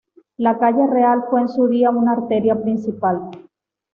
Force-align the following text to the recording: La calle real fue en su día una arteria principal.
La 0.37 0.57
calle 0.57 0.87
real 0.91 1.21
fue 1.29 1.41
en 1.41 1.47
su 1.49 1.67
día 1.67 1.91
una 1.91 2.13
arteria 2.13 2.59
principal. 2.59 3.29